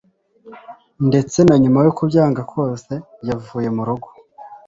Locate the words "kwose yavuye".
2.51-3.69